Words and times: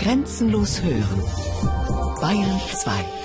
Grenzenlos 0.00 0.80
hören. 0.82 1.22
Bayern 2.22 2.60
2. 2.72 3.19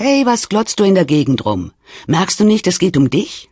Hey, 0.00 0.24
was 0.24 0.48
glotzt 0.48 0.78
du 0.78 0.84
in 0.84 0.94
der 0.94 1.04
Gegend 1.04 1.44
rum? 1.44 1.72
Merkst 2.06 2.38
du 2.38 2.44
nicht, 2.44 2.68
es 2.68 2.78
geht 2.78 2.96
um 2.96 3.10
dich? 3.10 3.48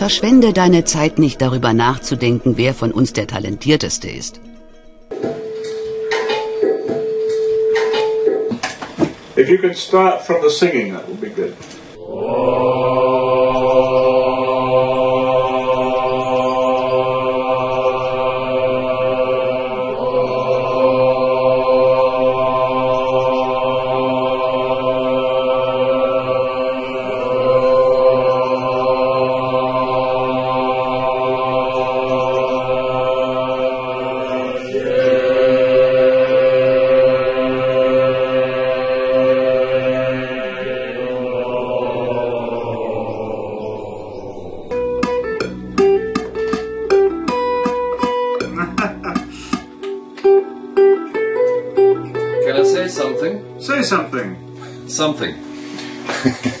Verschwende 0.00 0.54
deine 0.54 0.84
Zeit 0.84 1.18
nicht 1.18 1.42
darüber 1.42 1.74
nachzudenken, 1.74 2.56
wer 2.56 2.72
von 2.72 2.90
uns 2.90 3.12
der 3.12 3.26
Talentierteste 3.26 4.08
ist. 4.08 4.40
If 9.36 9.50
you 9.50 9.58
could 9.58 9.76
start 9.76 10.22
from 10.22 10.36
the 10.40 10.48
singing, 10.48 10.94
that 10.94 11.06
would 11.06 11.20
be 11.20 11.28
good. 11.28 11.52
Something? 53.20 53.60
Say 53.60 53.82
something. 53.82 54.88
Something. 54.88 55.34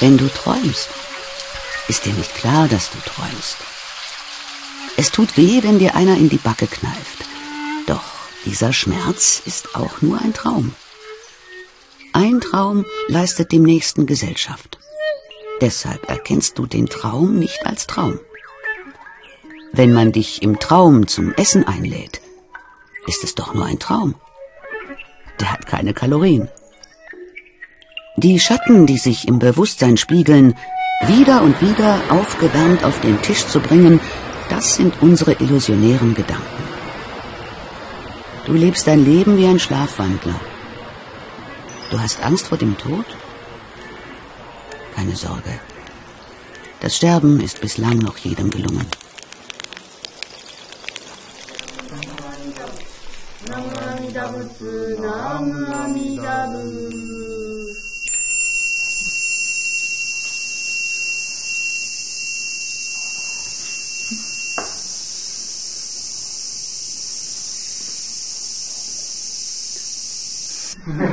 Wenn 0.00 0.16
du 0.16 0.28
träumst, 0.28 0.88
ist 1.88 2.06
dir 2.06 2.12
nicht 2.12 2.34
klar, 2.34 2.68
dass 2.68 2.90
du 2.90 2.98
träumst. 2.98 3.56
Es 4.96 5.10
tut 5.10 5.36
weh, 5.36 5.62
wenn 5.62 5.80
dir 5.80 5.96
einer 5.96 6.16
in 6.16 6.28
die 6.28 6.38
Backe 6.38 6.68
kneift. 6.68 7.24
Doch 7.86 8.04
dieser 8.44 8.72
Schmerz 8.72 9.42
ist 9.44 9.74
auch 9.74 10.00
nur 10.00 10.20
ein 10.20 10.32
Traum. 10.32 10.74
Ein 12.12 12.40
Traum 12.40 12.84
leistet 13.08 13.50
dem 13.50 13.64
Nächsten 13.64 14.06
Gesellschaft. 14.06 14.78
Deshalb 15.60 16.08
erkennst 16.08 16.58
du 16.58 16.66
den 16.66 16.86
Traum 16.86 17.36
nicht 17.36 17.66
als 17.66 17.88
Traum. 17.88 18.20
Wenn 19.72 19.92
man 19.92 20.12
dich 20.12 20.42
im 20.42 20.60
Traum 20.60 21.08
zum 21.08 21.32
Essen 21.34 21.66
einlädt, 21.66 22.20
ist 23.06 23.24
es 23.24 23.34
doch 23.34 23.52
nur 23.52 23.64
ein 23.64 23.80
Traum. 23.80 24.14
Der 25.40 25.52
hat 25.52 25.66
keine 25.66 25.92
Kalorien. 25.92 26.48
Die 28.20 28.40
Schatten, 28.40 28.84
die 28.84 28.98
sich 28.98 29.28
im 29.28 29.38
Bewusstsein 29.38 29.96
spiegeln, 29.96 30.56
wieder 31.06 31.40
und 31.40 31.62
wieder 31.62 32.00
aufgewärmt 32.10 32.82
auf 32.82 33.00
den 33.00 33.22
Tisch 33.22 33.46
zu 33.46 33.60
bringen, 33.60 34.00
das 34.50 34.74
sind 34.74 35.00
unsere 35.00 35.34
illusionären 35.34 36.14
Gedanken. 36.14 36.64
Du 38.44 38.54
lebst 38.54 38.88
dein 38.88 39.04
Leben 39.04 39.38
wie 39.38 39.46
ein 39.46 39.60
Schlafwandler. 39.60 40.34
Du 41.92 42.00
hast 42.00 42.20
Angst 42.24 42.48
vor 42.48 42.58
dem 42.58 42.76
Tod? 42.76 43.06
Keine 44.96 45.14
Sorge. 45.14 45.60
Das 46.80 46.96
Sterben 46.96 47.40
ist 47.40 47.60
bislang 47.60 47.98
noch 47.98 48.16
jedem 48.16 48.50
gelungen. 48.50 48.86
Strange, 70.88 71.04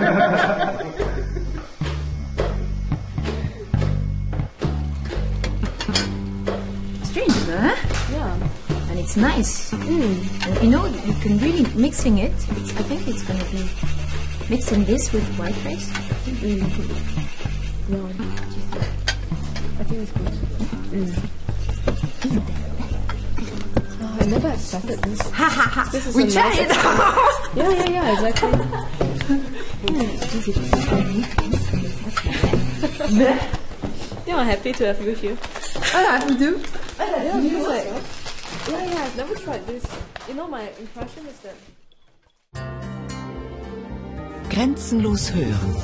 huh? 7.44 7.76
Yeah. 8.10 8.38
And 8.90 8.98
it's 9.00 9.18
nice. 9.18 9.72
Mm. 9.72 10.48
And 10.48 10.64
you 10.64 10.70
know, 10.70 10.86
you 10.86 11.14
can 11.16 11.38
really 11.40 11.66
mixing 11.76 12.20
it. 12.20 12.32
It's, 12.32 12.74
I 12.78 12.84
think 12.84 13.06
it's 13.06 13.24
gonna 13.24 13.44
be 13.52 13.68
mixing 14.50 14.86
this 14.86 15.12
with 15.12 15.28
white 15.38 15.62
rice. 15.66 15.92
I 15.92 16.00
think 16.24 16.40
good. 16.40 16.62
No, 17.90 18.06
I 19.78 19.84
think 19.84 20.04
it's 20.04 20.12
good. 20.14 20.32
Mm. 20.96 21.12
Oh, 24.00 24.18
I 24.22 24.26
never 24.26 24.50
expected 24.52 25.00
this. 25.04 25.20
Ha 25.32 25.50
ha 25.50 25.68
ha! 25.70 25.90
This 25.92 26.06
is 26.08 26.16
we 26.16 26.30
tried 26.32 26.70
nice. 26.70 26.78
Yeah, 27.56 27.70
yeah, 27.72 27.90
yeah, 27.90 28.14
exactly. 28.14 28.52
Yeah, 34.26 34.38
I'm 34.38 34.46
happy 34.46 34.74
to 34.74 34.86
have 34.88 35.02
you 35.02 35.14
here. 35.14 35.38
Ah, 35.94 36.26
you 36.28 36.38
do? 36.38 36.62
Yeah, 36.98 37.40
because 37.42 37.68
like, 37.68 37.86
yeah, 38.70 38.86
yeah, 38.86 39.04
I've 39.04 39.18
never 39.18 39.36
tried 39.36 39.68
this. 39.68 39.86
You 40.28 40.34
know, 40.34 40.48
my 40.48 40.70
impression 40.80 41.28
is 41.28 41.40
that 41.40 41.56
Grenzenlos 44.50 45.32
hören. 45.32 45.76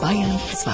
Bayern 0.00 0.38
2. 0.64 0.70